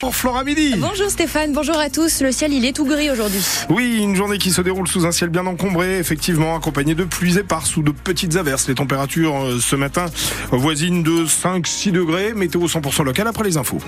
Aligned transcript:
Pour 0.00 0.14
Flora 0.14 0.44
Midi. 0.44 0.76
Bonjour 0.78 1.10
Stéphane, 1.10 1.52
bonjour 1.52 1.76
à 1.76 1.90
tous. 1.90 2.22
Le 2.22 2.30
ciel, 2.30 2.52
il 2.52 2.64
est 2.64 2.72
tout 2.72 2.84
gris 2.84 3.10
aujourd'hui. 3.10 3.44
Oui, 3.68 3.98
une 4.00 4.14
journée 4.14 4.38
qui 4.38 4.52
se 4.52 4.60
déroule 4.60 4.86
sous 4.86 5.06
un 5.06 5.10
ciel 5.10 5.28
bien 5.28 5.44
encombré, 5.44 5.98
effectivement, 5.98 6.54
accompagné 6.54 6.94
de 6.94 7.02
pluies 7.02 7.36
éparses 7.36 7.76
ou 7.76 7.82
de 7.82 7.90
petites 7.90 8.36
averses. 8.36 8.68
Les 8.68 8.76
températures 8.76 9.34
euh, 9.34 9.58
ce 9.58 9.74
matin 9.74 10.06
voisines 10.52 11.02
de 11.02 11.26
5-6 11.26 11.90
degrés. 11.90 12.32
Météo 12.32 12.66
100% 12.66 13.02
local 13.02 13.26
après 13.26 13.42
les 13.42 13.56
infos. 13.56 13.80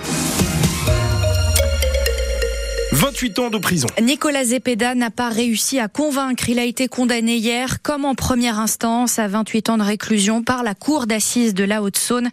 28 3.10 3.38
ans 3.40 3.50
de 3.50 3.58
prison. 3.58 3.88
Nicolas 4.00 4.44
Zepeda 4.44 4.94
n'a 4.94 5.10
pas 5.10 5.30
réussi 5.30 5.80
à 5.80 5.88
convaincre. 5.88 6.48
Il 6.48 6.60
a 6.60 6.64
été 6.64 6.86
condamné 6.86 7.38
hier, 7.38 7.82
comme 7.82 8.04
en 8.04 8.14
première 8.14 8.60
instance, 8.60 9.18
à 9.18 9.26
28 9.26 9.70
ans 9.70 9.78
de 9.78 9.82
réclusion 9.82 10.44
par 10.44 10.62
la 10.62 10.74
cour 10.76 11.08
d'assises 11.08 11.52
de 11.52 11.64
la 11.64 11.82
Haute-Saône 11.82 12.30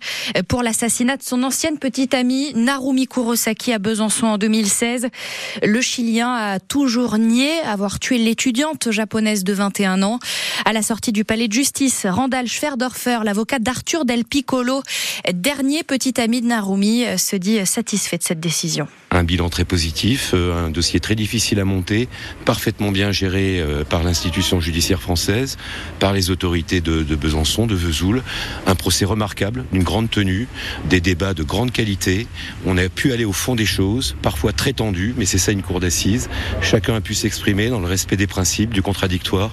pour 0.48 0.62
l'assassinat 0.62 1.18
de 1.18 1.24
son 1.24 1.42
ancienne 1.42 1.80
petite 1.80 2.14
amie 2.14 2.54
Narumi 2.54 3.08
Kurosaki 3.08 3.74
à 3.74 3.80
Besançon 3.80 4.28
en 4.28 4.38
2016. 4.38 5.08
Le 5.64 5.82
Chilien 5.82 6.32
a 6.32 6.60
toujours 6.60 7.18
nié 7.18 7.50
avoir 7.62 7.98
tué 7.98 8.20
l'étudiante 8.20 8.92
japonaise 8.92 9.44
de 9.44 9.54
21 9.54 10.04
ans. 10.04 10.20
À 10.66 10.74
la 10.74 10.82
sortie 10.82 11.12
du 11.12 11.24
palais 11.24 11.48
de 11.48 11.54
justice, 11.54 12.06
Randall 12.10 12.48
Schwerdorfer, 12.48 13.20
l'avocat 13.24 13.60
d'Arthur 13.60 14.06
Del 14.06 14.26
Piccolo, 14.26 14.82
dernier 15.34 15.84
petit 15.84 16.20
ami 16.20 16.42
de 16.42 16.48
Narumi, 16.48 17.06
se 17.18 17.36
dit 17.36 17.66
satisfait 17.66 18.18
de 18.18 18.24
cette 18.24 18.40
décision. 18.40 18.88
Un 19.12 19.24
bilan 19.24 19.50
très 19.50 19.64
positif, 19.64 20.32
euh, 20.34 20.68
un 20.68 20.70
dossier 20.70 21.00
très 21.00 21.16
difficile 21.16 21.62
à 21.62 21.66
monter, 21.66 22.10
parfaitement 22.44 22.92
bien 22.92 23.14
géré 23.14 23.62
euh, 23.62 23.86
par 23.86 24.04
l'institution 24.04 24.60
judiciaire 24.60 25.02
française, 25.02 25.58
par 26.00 26.12
les 26.12 26.30
autorités 26.30 26.82
de, 26.82 27.04
Besançon, 27.16 27.68
de 27.68 27.76
Vesoul. 27.76 28.22
Un 28.66 28.76
procès 28.76 29.06
remarquable, 29.06 29.64
d'une 29.72 29.84
grande 29.84 30.10
tenue, 30.10 30.50
des 30.90 31.00
débats 31.00 31.34
de 31.34 31.44
grande 31.44 31.72
qualité. 31.72 32.28
On 32.66 32.78
a 32.78 32.90
pu 32.90 33.14
aller 33.14 33.24
au 33.24 33.32
fond 33.32 33.56
des 33.56 33.66
choses, 33.66 34.16
parfois 34.22 34.52
très 34.52 34.74
tendu, 34.74 35.14
mais 35.18 35.26
c'est 35.26 35.38
ça 35.38 35.54
une 35.54 35.62
cour 35.62 35.80
d'assises. 35.80 36.30
Chacun 36.62 36.96
a 36.96 37.02
pu 37.02 37.14
s'exprimer 37.14 37.70
dans 37.70 37.80
le 37.80 37.88
respect 37.88 38.18
des 38.18 38.28
principes, 38.28 38.74
du 38.74 38.82
contradictoire, 38.82 39.52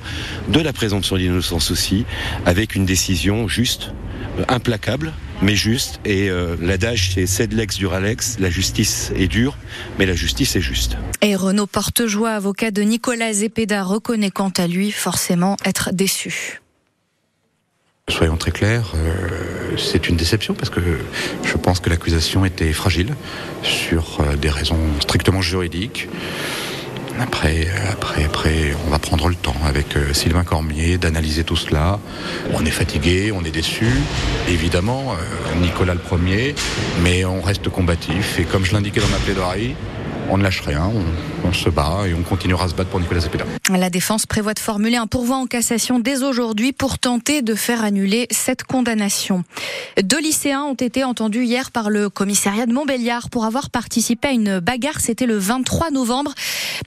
de 0.49 0.59
la 0.59 0.73
présomption 0.95 1.17
d'innocence 1.17 1.71
aussi, 1.73 2.05
avec 2.47 2.77
une 2.77 2.87
décision 2.87 3.49
juste, 3.49 3.91
euh, 4.39 4.45
implacable, 4.49 5.13
mais 5.43 5.57
juste. 5.57 5.99
Et 6.05 6.31
euh, 6.31 6.57
l'adage, 6.61 7.11
c'est 7.15 7.27
sed 7.27 7.53
lex 7.53 7.77
duralex, 7.77 8.37
la 8.39 8.49
justice 8.49 9.11
est 9.17 9.27
dure, 9.27 9.57
mais 9.99 10.07
la 10.07 10.15
justice 10.15 10.55
est 10.55 10.61
juste. 10.61 10.97
Et 11.21 11.35
Renaud 11.35 11.67
Portejoie, 11.67 12.31
avocat 12.31 12.71
de 12.71 12.83
Nicolas 12.83 13.33
Zepeda, 13.33 13.83
reconnaît 13.83 14.31
quant 14.31 14.53
à 14.57 14.69
lui 14.69 14.93
forcément 14.93 15.57
être 15.65 15.91
déçu. 15.93 16.61
Soyons 18.09 18.37
très 18.37 18.53
clairs, 18.53 18.93
euh, 18.95 19.77
c'est 19.77 20.09
une 20.09 20.17
déception 20.17 20.55
parce 20.55 20.71
que 20.71 20.81
je 21.43 21.57
pense 21.57 21.81
que 21.81 21.91
l'accusation 21.91 22.45
était 22.45 22.73
fragile 22.73 23.15
sur 23.63 24.21
euh, 24.21 24.37
des 24.37 24.51
raisons 24.51 24.79
strictement 25.01 25.41
juridiques. 25.41 26.09
Après, 27.21 27.69
après, 27.91 28.25
après, 28.25 28.75
on 28.87 28.91
va 28.91 28.99
prendre 28.99 29.29
le 29.29 29.37
temps 29.37 29.55
avec 29.67 29.97
euh, 29.97 30.13
Sylvain 30.13 30.43
Cormier 30.43 30.99
d'analyser 30.99 31.45
tout 31.45 31.57
cela. 31.57 32.01
On 32.53 32.65
est 32.67 32.71
fatigué, 32.71 33.31
on 33.33 33.45
est 33.45 33.53
déçu, 33.53 33.89
évidemment, 34.49 35.13
euh, 35.13 35.61
Nicolas 35.61 35.95
le 35.95 36.01
premier, 36.01 36.55
mais 37.03 37.25
on 37.25 37.41
reste 37.41 37.69
combatif. 37.69 38.39
Et 38.41 38.45
comme 38.45 38.65
je 38.65 38.73
l'indiquais 38.73 39.01
dans 39.01 39.09
ma 39.09 39.19
plaidoirie, 39.19 39.77
on 40.29 40.39
ne 40.39 40.43
lâche 40.43 40.63
rien, 40.63 40.91
se 41.53 41.69
bat 41.69 42.07
et 42.07 42.15
on 42.15 42.23
continuera 42.23 42.65
à 42.65 42.69
se 42.69 42.75
battre 42.75 42.91
pour 42.91 43.01
Nicolas 43.01 43.21
Zepeda. 43.21 43.45
La 43.71 43.91
défense 43.91 44.27
prévoit 44.27 44.55
de 44.55 44.59
formuler 44.59 44.97
un 44.97 45.07
pourvoi 45.07 45.37
en 45.37 45.47
cassation 45.47 45.99
dès 45.99 46.23
aujourd'hui 46.23 46.73
pour 46.73 46.99
tenter 46.99 47.43
de 47.43 47.55
faire 47.55 47.85
annuler 47.85 48.27
cette 48.31 48.65
condamnation. 48.65 49.45
Deux 50.03 50.21
lycéens 50.21 50.63
ont 50.63 50.75
été 50.75 51.05
entendus 51.05 51.45
hier 51.45 51.71
par 51.71 51.91
le 51.91 52.09
commissariat 52.09 52.67
de 52.67 52.73
Montbéliard 52.73 53.31
pour 53.31 53.45
avoir 53.45 53.71
participé 53.71 54.29
à 54.29 54.31
une 54.33 54.61
bagarre. 54.61 55.01
C'était 55.01 55.27
le 55.27 55.39
23 55.39 55.91
novembre 55.91 56.33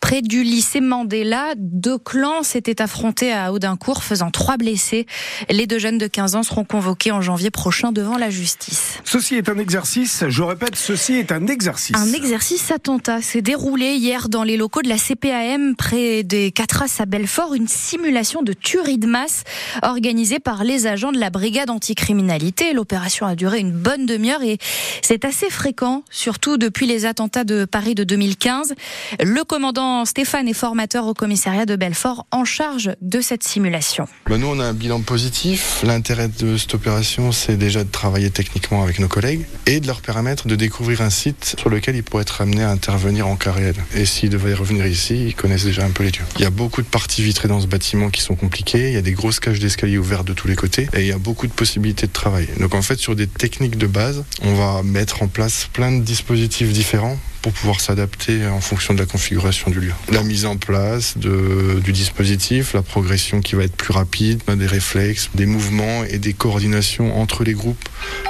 près 0.02 0.22
du 0.22 0.44
lycée 0.44 0.82
Mandela. 0.82 1.54
Deux 1.58 1.98
clans 1.98 2.44
s'étaient 2.44 2.82
affrontés 2.82 3.32
à 3.32 3.54
Audincourt, 3.54 4.04
faisant 4.04 4.32
trois 4.32 4.58
blessés. 4.58 5.06
Les 5.50 5.68
deux 5.68 5.80
jeunes 5.80 5.98
de 5.98 6.08
15 6.08 6.36
ans 6.36 6.44
seront 6.44 6.66
convoqués 6.66 7.12
en 7.12 7.22
janvier 7.22 7.52
prochain 7.52 7.92
devant 7.92 8.18
la 8.18 8.30
justice. 8.30 9.00
Ceci 9.04 9.36
est 9.36 9.50
un 9.50 9.58
exercice, 9.58 10.24
je 10.28 10.44
répète, 10.44 10.76
ceci 10.76 11.14
est 11.16 11.32
un 11.32 11.48
exercice. 11.48 11.96
Un 11.96 12.14
exercice 12.14 12.72
attentat 12.72 13.22
s'est 13.22 13.42
déroulé 13.42 13.96
hier 13.96 14.30
dans 14.30 14.44
les 14.48 14.56
locaux 14.56 14.82
de 14.82 14.88
la 14.88 14.98
CPAM 14.98 15.76
près 15.76 16.24
des 16.24 16.52
Catras 16.52 16.96
à 17.00 17.06
Belfort, 17.06 17.54
une 17.54 17.68
simulation 17.68 18.44
de 18.44 18.54
tuerie 18.54 18.98
de 18.98 19.06
masse 19.06 19.44
organisée 19.84 20.40
par 20.40 20.64
les 20.64 20.88
agents 20.88 21.12
de 21.12 21.20
la 21.20 21.30
brigade 21.30 21.70
anticriminalité. 21.70 22.72
L'opération 22.72 23.26
a 23.26 23.36
duré 23.36 23.60
une 23.60 23.74
bonne 23.74 24.06
demi-heure 24.06 24.42
et 24.44 24.58
c'est 25.02 25.26
assez 25.26 25.50
fréquent, 25.50 26.04
surtout 26.10 26.58
depuis 26.58 26.88
les 26.88 27.06
attentats 27.06 27.44
de 27.44 27.66
Paris 27.66 27.94
de 27.94 28.06
2015. 28.06 28.74
Le 29.22 29.44
commandant 29.44 30.06
Stéphane 30.06 30.48
est 30.48 30.54
formateur 30.54 31.08
au 31.08 31.14
commissariat 31.14 31.66
de 31.66 31.76
Belfort 31.76 32.26
en 32.32 32.46
charge 32.46 32.92
de 33.02 33.20
cette 33.20 33.44
simulation. 33.44 34.08
Bah, 34.30 34.38
nous, 34.38 34.48
on 34.48 34.60
a 34.62 34.66
un 34.66 34.74
bilan 34.74 35.02
positif. 35.02 35.82
L'intérêt 35.84 36.30
de 36.30 36.56
cette 36.56 36.74
opération, 36.74 37.34
c'est 37.34 37.58
déjà 37.58 37.84
de 37.84 37.92
travailler 37.92 38.30
techniquement 38.30 38.82
avec 38.82 39.00
nos 39.00 39.10
collègues 39.10 39.46
et 39.66 39.82
de 39.82 39.88
leur 39.88 40.00
permettre 40.00 40.48
de 40.48 40.56
découvrir 40.56 41.02
un 41.02 41.10
site 41.10 41.56
sur 41.60 41.70
lequel 41.70 41.98
ils 41.98 42.04
pourraient 42.04 42.22
être 42.22 42.40
amenés 42.40 42.64
à 42.64 42.70
intervenir 42.70 43.28
en 43.28 43.36
cas 43.36 43.52
réel. 43.52 43.76
Et 43.94 44.06
s'ils 44.06 44.37
devaient 44.38 44.54
revenir 44.54 44.86
ici, 44.88 45.28
ils 45.28 45.36
connaissent 45.36 45.66
déjà 45.66 45.86
un 45.86 45.92
peu 45.92 46.04
les 46.04 46.12
lieux. 46.12 46.26
Il 46.38 46.42
y 46.42 46.46
a 46.46 46.50
beaucoup 46.50 46.82
de 46.82 46.88
parties 46.88 47.24
vitrées 47.24 47.48
dans 47.48 47.62
ce 47.62 47.68
bâtiment 47.68 48.10
qui 48.10 48.22
sont 48.22 48.36
compliquées, 48.36 48.88
il 48.90 48.94
y 48.94 48.98
a 48.98 49.02
des 49.02 49.14
grosses 49.14 49.40
cages 49.40 49.60
d'escalier 49.60 49.98
ouvertes 49.98 50.28
de 50.28 50.34
tous 50.34 50.48
les 50.48 50.56
côtés, 50.56 50.88
et 50.94 51.02
il 51.02 51.08
y 51.08 51.12
a 51.12 51.18
beaucoup 51.18 51.48
de 51.48 51.52
possibilités 51.52 52.08
de 52.08 52.12
travail. 52.12 52.48
Donc 52.60 52.76
en 52.76 52.82
fait, 52.82 53.00
sur 53.00 53.16
des 53.16 53.28
techniques 53.28 53.78
de 53.78 53.88
base, 53.88 54.24
on 54.42 54.54
va 54.54 54.84
mettre 54.84 55.24
en 55.24 55.28
place 55.28 55.68
plein 55.74 55.92
de 55.92 56.04
dispositifs 56.04 56.72
différents 56.72 57.18
pour 57.42 57.54
pouvoir 57.54 57.80
s'adapter 57.80 58.46
en 58.48 58.60
fonction 58.60 58.94
de 58.94 59.00
la 59.00 59.06
configuration 59.06 59.72
du 59.72 59.80
lieu. 59.80 59.94
La 60.12 60.24
mise 60.24 60.46
en 60.46 60.58
place 60.58 61.18
du 61.18 61.92
dispositif, 61.94 62.74
la 62.74 62.82
progression 62.82 63.42
qui 63.42 63.56
va 63.56 63.64
être 63.64 63.76
plus 63.76 63.94
rapide, 63.94 64.42
des 64.58 64.66
réflexes, 64.68 65.30
des 65.36 65.46
mouvements 65.46 66.04
et 66.04 66.18
des 66.18 66.34
coordinations 66.34 67.20
entre 67.20 67.44
les 67.44 67.54
groupes 67.54 67.88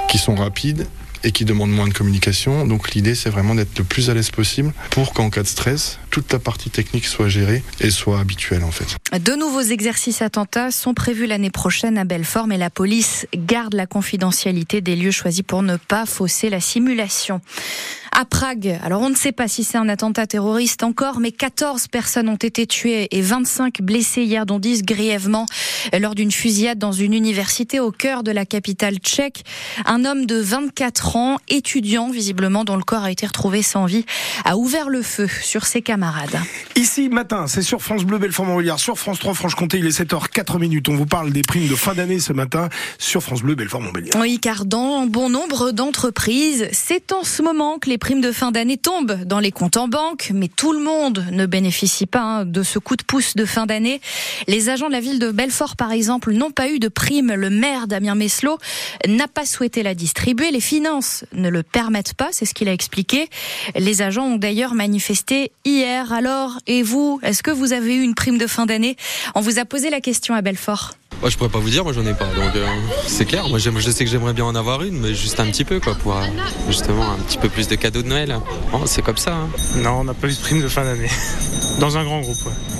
qui 0.08 0.18
sont 0.18 0.34
rapides 0.34 0.86
et 1.24 1.32
qui 1.32 1.44
demande 1.44 1.70
moins 1.70 1.88
de 1.88 1.94
communication. 1.94 2.66
Donc 2.66 2.94
l'idée, 2.94 3.14
c'est 3.14 3.30
vraiment 3.30 3.54
d'être 3.54 3.78
le 3.78 3.84
plus 3.84 4.10
à 4.10 4.14
l'aise 4.14 4.30
possible 4.30 4.72
pour 4.90 5.12
qu'en 5.12 5.30
cas 5.30 5.42
de 5.42 5.48
stress, 5.48 5.98
toute 6.10 6.32
la 6.32 6.38
partie 6.38 6.70
technique 6.70 7.06
soit 7.06 7.28
gérée 7.28 7.62
et 7.80 7.90
soit 7.90 8.20
habituelle 8.20 8.64
en 8.64 8.70
fait. 8.70 8.96
De 9.18 9.34
nouveaux 9.34 9.60
exercices 9.60 10.22
attentats 10.22 10.70
sont 10.70 10.94
prévus 10.94 11.26
l'année 11.26 11.50
prochaine 11.50 11.98
à 11.98 12.04
Belfort, 12.04 12.46
mais 12.46 12.58
la 12.58 12.70
police 12.70 13.26
garde 13.36 13.74
la 13.74 13.86
confidentialité 13.86 14.80
des 14.80 14.96
lieux 14.96 15.10
choisis 15.10 15.42
pour 15.42 15.62
ne 15.62 15.76
pas 15.76 16.06
fausser 16.06 16.50
la 16.50 16.60
simulation 16.60 17.40
à 18.16 18.24
Prague. 18.24 18.78
Alors 18.82 19.02
on 19.02 19.10
ne 19.10 19.14
sait 19.14 19.32
pas 19.32 19.48
si 19.48 19.64
c'est 19.64 19.78
un 19.78 19.88
attentat 19.88 20.26
terroriste 20.26 20.82
encore, 20.82 21.20
mais 21.20 21.32
14 21.32 21.88
personnes 21.88 22.28
ont 22.28 22.36
été 22.36 22.66
tuées 22.66 23.08
et 23.10 23.22
25 23.22 23.82
blessées 23.82 24.22
hier, 24.22 24.46
dont 24.46 24.58
10 24.58 24.82
grièvement, 24.82 25.46
lors 25.98 26.14
d'une 26.14 26.32
fusillade 26.32 26.78
dans 26.78 26.92
une 26.92 27.14
université 27.14 27.80
au 27.80 27.90
cœur 27.90 28.22
de 28.22 28.30
la 28.30 28.46
capitale 28.46 28.96
tchèque. 28.96 29.44
Un 29.86 30.04
homme 30.04 30.26
de 30.26 30.36
24 30.36 31.16
ans, 31.16 31.38
étudiant 31.48 32.10
visiblement, 32.10 32.64
dont 32.64 32.76
le 32.76 32.82
corps 32.82 33.04
a 33.04 33.10
été 33.10 33.26
retrouvé 33.26 33.62
sans 33.62 33.86
vie, 33.86 34.04
a 34.44 34.56
ouvert 34.56 34.88
le 34.88 35.02
feu 35.02 35.28
sur 35.42 35.66
ses 35.66 35.82
camarades. 35.82 36.38
Ici, 36.76 37.08
matin, 37.08 37.46
c'est 37.46 37.62
sur 37.62 37.82
France 37.82 38.04
Bleu, 38.04 38.18
Belfort-Montbéliard, 38.18 38.78
sur 38.78 38.98
France 38.98 39.18
3, 39.18 39.34
Franche-Comté, 39.34 39.78
il 39.78 39.86
est 39.86 40.00
7h04 40.00 40.58
minutes. 40.58 40.88
On 40.88 40.96
vous 40.96 41.06
parle 41.06 41.32
des 41.32 41.42
primes 41.42 41.68
de 41.68 41.74
fin 41.74 41.94
d'année 41.94 42.20
ce 42.20 42.32
matin 42.32 42.68
sur 42.98 43.22
France 43.22 43.42
Bleu, 43.42 43.54
Belfort-Montbéliard. 43.54 44.20
Oui, 44.20 44.38
car 44.40 44.64
dans 44.64 45.06
bon 45.06 45.28
nombre 45.28 45.72
d'entreprises, 45.72 46.68
c'est 46.72 47.12
en 47.12 47.24
ce 47.24 47.42
moment 47.42 47.78
que 47.78 47.90
les 47.90 47.97
primes 47.98 48.20
de 48.20 48.32
fin 48.32 48.50
d'année 48.50 48.76
tombent 48.76 49.24
dans 49.24 49.40
les 49.40 49.52
comptes 49.52 49.76
en 49.76 49.88
banque, 49.88 50.30
mais 50.34 50.48
tout 50.48 50.72
le 50.72 50.78
monde 50.78 51.24
ne 51.30 51.46
bénéficie 51.46 52.06
pas 52.06 52.20
hein, 52.20 52.44
de 52.44 52.62
ce 52.62 52.78
coup 52.78 52.96
de 52.96 53.02
pouce 53.02 53.34
de 53.34 53.44
fin 53.44 53.66
d'année. 53.66 54.00
Les 54.46 54.68
agents 54.68 54.86
de 54.86 54.92
la 54.92 55.00
ville 55.00 55.18
de 55.18 55.30
Belfort, 55.30 55.76
par 55.76 55.92
exemple, 55.92 56.32
n'ont 56.32 56.50
pas 56.50 56.70
eu 56.70 56.78
de 56.78 56.88
prime. 56.88 57.34
Le 57.34 57.50
maire 57.50 57.86
Damien 57.86 58.14
Meslot 58.14 58.58
n'a 59.06 59.28
pas 59.28 59.44
souhaité 59.44 59.82
la 59.82 59.94
distribuer. 59.94 60.50
Les 60.50 60.60
finances 60.60 61.24
ne 61.32 61.48
le 61.48 61.62
permettent 61.62 62.14
pas, 62.14 62.28
c'est 62.32 62.46
ce 62.46 62.54
qu'il 62.54 62.68
a 62.68 62.72
expliqué. 62.72 63.28
Les 63.76 64.02
agents 64.02 64.26
ont 64.26 64.36
d'ailleurs 64.36 64.74
manifesté 64.74 65.52
hier. 65.64 66.12
Alors, 66.12 66.58
et 66.66 66.82
vous, 66.82 67.20
est-ce 67.22 67.42
que 67.42 67.50
vous 67.50 67.72
avez 67.72 67.94
eu 67.96 68.02
une 68.02 68.14
prime 68.14 68.38
de 68.38 68.46
fin 68.46 68.66
d'année? 68.66 68.96
On 69.34 69.40
vous 69.40 69.58
a 69.58 69.64
posé 69.64 69.90
la 69.90 70.00
question 70.00 70.34
à 70.34 70.42
Belfort. 70.42 70.94
Moi, 71.20 71.30
je 71.30 71.36
pourrais 71.36 71.50
pas 71.50 71.58
vous 71.58 71.70
dire, 71.70 71.82
moi 71.82 71.92
j'en 71.92 72.06
ai 72.06 72.14
pas. 72.14 72.26
Donc 72.26 72.54
euh, 72.54 72.66
c'est 73.08 73.24
clair, 73.24 73.48
moi 73.48 73.58
je 73.58 73.90
sais 73.90 74.04
que 74.04 74.10
j'aimerais 74.10 74.34
bien 74.34 74.44
en 74.44 74.54
avoir 74.54 74.84
une, 74.84 75.00
mais 75.00 75.14
juste 75.14 75.40
un 75.40 75.46
petit 75.46 75.64
peu 75.64 75.80
quoi, 75.80 75.96
pour 75.96 76.16
euh, 76.16 76.22
justement 76.68 77.10
un 77.10 77.16
petit 77.16 77.38
peu 77.38 77.48
plus 77.48 77.66
de 77.66 77.74
cadeaux 77.88 78.02
de 78.02 78.08
Noël. 78.08 78.38
c'est 78.84 79.00
comme 79.00 79.16
ça. 79.16 79.34
Hein. 79.34 79.48
Non, 79.76 80.00
on 80.00 80.04
n'a 80.04 80.12
pas 80.12 80.28
eu 80.28 80.32
de 80.32 80.36
prime 80.36 80.60
de 80.60 80.68
fin 80.68 80.84
d'année. 80.84 81.08
Dans 81.80 81.96
un 81.96 82.04
grand 82.04 82.20
groupe, 82.20 82.36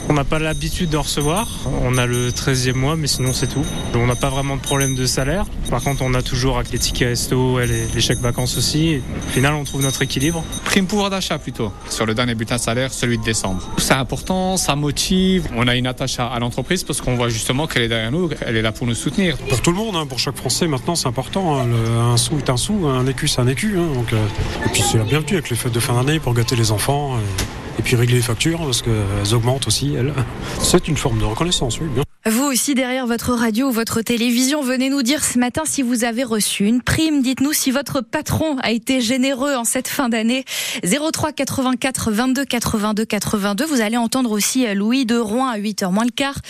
On 0.09 0.13
n'a 0.13 0.25
pas 0.25 0.41
l'habitude 0.41 0.91
d'en 0.91 1.03
recevoir. 1.03 1.47
On 1.83 1.97
a 1.99 2.05
le 2.07 2.31
13e 2.31 2.73
mois, 2.73 2.97
mais 2.97 3.07
sinon 3.07 3.33
c'est 3.33 3.47
tout. 3.47 3.65
On 3.95 4.07
n'a 4.07 4.17
pas 4.17 4.29
vraiment 4.29 4.57
de 4.57 4.61
problème 4.61 4.97
de 4.97 5.07
salaire. 5.07 5.47
Par 5.71 5.83
contre, 5.83 6.03
on 6.03 6.15
a 6.15 6.23
toujours 6.23 6.57
avec 6.57 6.73
les 6.73 6.81
tickets 6.81 7.09
resto 7.09 7.61
et 7.61 7.67
les, 7.67 8.01
chèques 8.01 8.19
vacances 8.19 8.59
aussi. 8.59 9.01
Au 9.29 9.31
final, 9.31 9.55
on 9.55 9.63
trouve 9.63 9.83
notre 9.83 10.03
équilibre. 10.03 10.43
Prime 10.65 10.87
pouvoir 10.87 11.11
d'achat 11.11 11.39
plutôt. 11.39 11.73
Sur 11.89 12.07
le 12.07 12.15
dernier 12.15 12.35
bulletin 12.35 12.59
salaire, 12.59 12.93
celui 12.93 13.19
de 13.19 13.23
décembre. 13.23 13.63
C'est 13.79 13.95
important, 13.95 14.57
ça 14.57 14.75
motive. 14.75 15.47
On 15.55 15.69
a 15.69 15.77
une 15.77 15.87
attache 15.87 16.19
à 16.19 16.37
l'entreprise 16.41 16.83
parce 16.83 17.01
qu'on 17.01 17.15
voit 17.15 17.29
justement 17.29 17.69
qu'elle 17.69 17.83
est 17.83 17.89
derrière 17.89 18.11
nous 18.11 18.31
elle 18.45 18.57
est 18.57 18.63
là 18.63 18.73
pour 18.73 18.87
nous 18.87 18.95
soutenir. 18.95 19.37
Pour 19.49 19.63
tout 19.63 19.71
le 19.71 19.77
monde, 19.77 19.95
hein, 19.95 20.07
pour 20.07 20.19
chaque 20.19 20.37
Français, 20.37 20.67
maintenant 20.67 20.97
c'est 20.97 21.09
important. 21.09 21.57
Hein. 21.57 21.67
un 22.13 22.17
sou 22.17 22.37
est 22.39 22.51
un 22.51 22.57
sou, 22.57 22.89
un 22.89 23.07
écu 23.07 23.29
c'est 23.29 23.41
un 23.41 23.47
écu. 23.47 23.77
Hein. 23.79 23.95
donc, 23.95 24.13
euh, 24.13 24.27
et 24.67 24.69
puis 24.71 24.83
la 24.99 25.05
bienvenue 25.05 25.35
avec 25.35 25.49
les 25.49 25.57
fêtes 25.57 25.73
de 25.73 25.79
fin 25.79 25.95
d'année 25.95 26.19
pour 26.19 26.35
gâter 26.35 26.57
les 26.57 26.73
enfants 26.73 27.19
et, 27.19 27.81
et 27.81 27.83
puis 27.83 27.95
régler 27.95 28.17
les 28.17 28.23
factures 28.23 28.59
parce 28.59 28.83
qu'elles 28.83 29.33
augmentent 29.33 29.69
aussi, 29.69 29.95
elles. 29.95 30.13
C'est 30.61 30.89
une 30.89 30.97
forme 30.97 31.21
de 31.21 31.25
reconnaissance, 31.25 31.79
oui. 31.81 31.87
Vous 32.27 32.43
aussi, 32.43 32.75
derrière 32.75 33.07
votre 33.07 33.33
radio 33.33 33.69
ou 33.69 33.71
votre 33.71 34.03
télévision, 34.03 34.61
venez 34.61 34.91
nous 34.91 35.03
dire 35.03 35.25
ce 35.25 35.39
matin 35.39 35.63
si 35.65 35.83
vous 35.83 36.03
avez 36.03 36.25
reçu 36.25 36.67
une 36.67 36.83
prime. 36.83 37.23
Dites-nous 37.23 37.53
si 37.53 37.71
votre 37.71 38.01
patron 38.01 38.59
a 38.59 38.73
été 38.73 39.01
généreux 39.01 39.55
en 39.55 39.65
cette 39.65 39.87
fin 39.87 40.09
d'année. 40.09 40.45
03 40.83 41.33
84 41.33 42.11
22 42.11 42.45
82 42.45 43.05
82. 43.05 43.67
Vous 43.67 43.81
allez 43.81 43.97
entendre 43.97 44.33
aussi 44.33 44.67
Louis 44.75 45.07
de 45.07 45.17
Rouen 45.17 45.47
à 45.47 45.59
8h 45.59 45.93
moins 45.93 46.05
le 46.05 46.11
quart, 46.11 46.41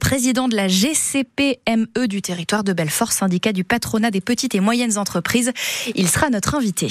président 0.00 0.48
de 0.48 0.56
la 0.56 0.68
GCPME 0.68 2.08
du 2.08 2.22
territoire 2.22 2.64
de 2.64 2.72
Belfort, 2.72 3.12
syndicat 3.12 3.52
du 3.52 3.62
patronat 3.62 4.10
des 4.10 4.22
petites 4.22 4.54
et 4.54 4.60
moyennes 4.60 4.96
entreprises. 4.96 5.52
Il 5.94 6.08
sera 6.08 6.30
notre 6.30 6.54
invité. 6.54 6.88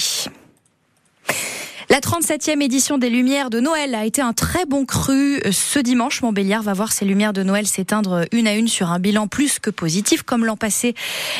La 1.91 2.01
37e 2.01 2.61
édition 2.61 2.99
des 2.99 3.09
Lumières 3.09 3.49
de 3.49 3.59
Noël 3.59 3.95
a 3.95 4.05
été 4.05 4.21
un 4.21 4.33
très 4.33 4.65
bon 4.65 4.85
cru. 4.85 5.41
Ce 5.51 5.79
dimanche, 5.79 6.21
Montbéliard 6.21 6.61
va 6.61 6.73
voir 6.73 6.91
ses 6.91 7.03
lumières 7.03 7.33
de 7.33 7.41
Noël 7.41 7.65
s'éteindre 7.65 8.25
une 8.31 8.47
à 8.47 8.53
une 8.53 8.67
sur 8.67 8.91
un 8.91 8.99
bilan 8.99 9.27
plus 9.27 9.57
que 9.57 9.71
positif. 9.71 10.21
Comme 10.21 10.45
l'an 10.45 10.55
passé, 10.55 10.93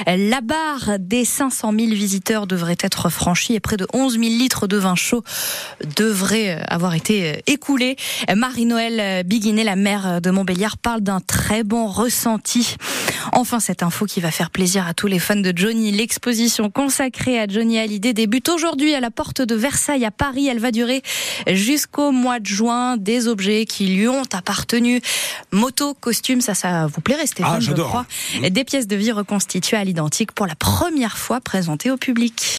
la 0.08 0.42
barre 0.42 0.98
des 0.98 1.24
500 1.24 1.72
000 1.72 1.92
visiteurs 1.92 2.48
devrait 2.48 2.78
être 2.82 3.10
franchie 3.10 3.54
et 3.54 3.60
près 3.60 3.78
de 3.78 3.86
11 3.94 4.14
000 4.14 4.24
litres 4.24 4.66
de 4.66 4.78
vin 4.78 4.96
chaud 4.96 5.24
devraient 5.96 6.60
avoir 6.68 6.96
été 6.96 7.44
écoulés. 7.46 7.96
Marie-Noël 8.36 9.24
Biguinet, 9.26 9.64
la 9.64 9.76
maire 9.76 10.20
de 10.20 10.32
Montbéliard, 10.32 10.78
parle 10.78 11.02
d'un 11.02 11.20
très 11.20 11.64
bon 11.64 11.86
ressenti. 11.86 12.76
Enfin, 13.40 13.62
cette 13.62 13.84
info 13.84 14.06
qui 14.06 14.20
va 14.20 14.32
faire 14.32 14.50
plaisir 14.50 14.86
à 14.86 14.94
tous 14.94 15.08
les 15.08 15.18
fans 15.18 15.38
de 15.38 15.54
Johnny. 15.56 15.94
L'exposition 15.94 16.70
consacrée 16.70 17.40
à 17.40 17.48
Johnny 17.48 17.80
Hallyday 17.80 18.12
débute 18.12 18.50
aujourd'hui 18.50 18.94
à 18.94 19.00
la 19.00 19.12
porte 19.12 19.42
de 19.42 19.56
Versailles 19.56 20.04
à 20.04 20.12
Paris. 20.12 20.48
Elle 20.48 20.60
va 20.60 20.72
durer 20.72 21.02
jusqu'au 21.48 22.12
mois 22.12 22.42
de 22.42 22.46
juin. 22.46 22.98
Des 22.98 23.30
objets 23.30 23.64
qui 23.64 23.88
lui 23.88 24.10
ont 24.10 24.26
appartenu. 24.34 25.02
Moto, 25.54 25.94
costume, 25.94 26.42
ça, 26.42 26.54
ça 26.54 26.88
vous 26.88 27.00
plairait, 27.00 27.28
Stéphane, 27.28 27.54
ah, 27.56 27.60
je 27.62 27.72
crois. 27.72 28.06
Des 28.50 28.66
pièces 28.66 28.88
de 28.88 28.98
vie 28.98 29.14
reconstituées 29.14 29.78
à 29.78 29.86
l'identique 29.86 30.34
pour 30.34 30.46
la 30.46 30.56
première 30.56 31.18
fois 31.18 31.40
présentées 31.40 31.92
au 31.92 31.98
public. 31.98 32.46